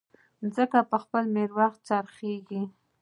[0.43, 2.35] مځکه پر خپل محور څرخي.